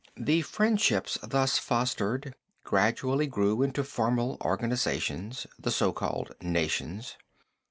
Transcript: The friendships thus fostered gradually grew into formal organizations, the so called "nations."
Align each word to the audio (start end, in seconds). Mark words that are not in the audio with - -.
The 0.17 0.41
friendships 0.41 1.19
thus 1.21 1.59
fostered 1.59 2.33
gradually 2.63 3.27
grew 3.27 3.61
into 3.61 3.83
formal 3.83 4.37
organizations, 4.43 5.45
the 5.59 5.69
so 5.69 5.91
called 5.93 6.33
"nations." 6.41 7.17